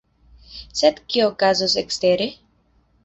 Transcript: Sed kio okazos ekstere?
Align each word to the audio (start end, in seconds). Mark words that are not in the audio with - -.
Sed 0.79 0.97
kio 1.13 1.27
okazos 1.33 1.77
ekstere? 1.83 2.29